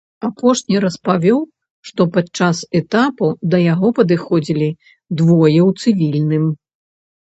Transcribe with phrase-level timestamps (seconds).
[0.27, 1.41] Апошні распавёў,
[1.89, 4.69] што падчас этапу да яго падыходзілі
[5.17, 6.43] двое ў цывільным.